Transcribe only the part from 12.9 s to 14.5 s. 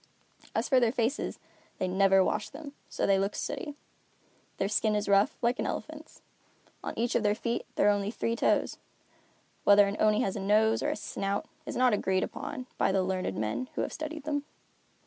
the learned men who have studied them.